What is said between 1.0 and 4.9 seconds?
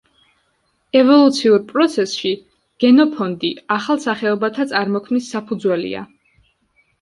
ევოლუციურ პროცესში გენოფონდი ახალ სახეობათა